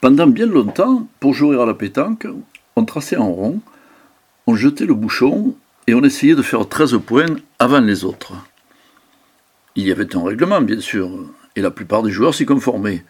[0.00, 2.28] Pendant bien longtemps, pour jouer à la pétanque,
[2.76, 3.60] on traçait en rond,
[4.46, 5.56] on jetait le bouchon
[5.88, 8.34] et on essayait de faire 13 points avant les autres.
[9.74, 11.10] Il y avait un règlement, bien sûr,
[11.56, 13.04] et la plupart des joueurs s'y conformaient.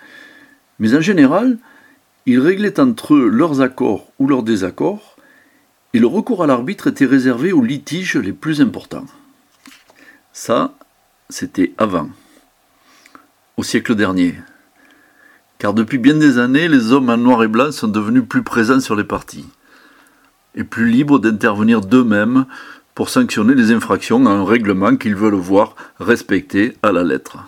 [0.79, 1.59] Mais en général,
[2.24, 5.16] ils réglaient entre eux leurs accords ou leurs désaccords,
[5.92, 9.06] et le recours à l'arbitre était réservé aux litiges les plus importants.
[10.32, 10.74] Ça,
[11.28, 12.08] c'était avant,
[13.58, 14.34] au siècle dernier.
[15.59, 18.79] Car depuis bien des années, les hommes en noir et blanc sont devenus plus présents
[18.79, 19.49] sur les parties,
[20.55, 22.47] et plus libres d'intervenir d'eux-mêmes
[22.95, 27.39] pour sanctionner les infractions à un règlement qu'ils veulent voir respecté à la lettre.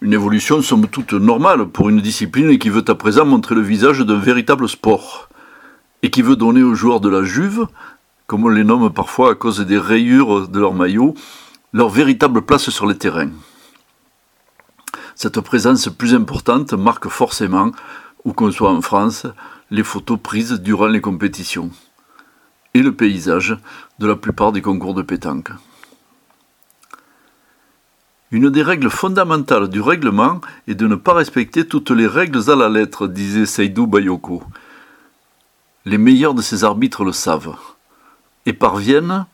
[0.00, 3.98] Une évolution somme toute normale pour une discipline qui veut à présent montrer le visage
[3.98, 5.28] d'un véritable sport,
[6.02, 7.66] et qui veut donner aux joueurs de la Juve,
[8.28, 11.14] comme on les nomme parfois à cause des rayures de leur maillot,
[11.72, 13.30] leur véritable place sur les terrains.
[15.22, 17.72] Cette présence plus importante marque forcément,
[18.24, 19.26] où qu'on soit en France,
[19.70, 21.70] les photos prises durant les compétitions
[22.72, 23.58] et le paysage
[23.98, 25.50] de la plupart des concours de pétanque.
[28.30, 32.56] Une des règles fondamentales du règlement est de ne pas respecter toutes les règles à
[32.56, 34.42] la lettre, disait Seydou Bayoko.
[35.84, 37.56] Les meilleurs de ces arbitres le savent
[38.46, 39.26] et parviennent,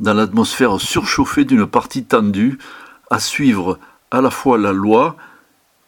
[0.00, 2.56] dans l'atmosphère surchauffée d'une partie tendue,
[3.10, 3.78] à suivre
[4.10, 5.16] à la fois la loi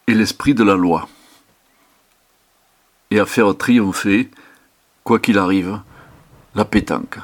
[0.07, 1.07] et l'esprit de la loi,
[3.09, 4.29] et à faire triompher,
[5.03, 5.79] quoi qu'il arrive,
[6.55, 7.17] la pétanque.